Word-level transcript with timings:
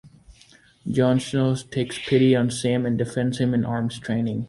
Jon 0.87 1.19
Snow 1.19 1.53
takes 1.69 1.99
pity 1.99 2.35
on 2.35 2.49
Sam 2.49 2.87
and 2.87 2.97
defends 2.97 3.37
him 3.37 3.53
in 3.53 3.63
arms 3.63 3.99
training. 3.99 4.39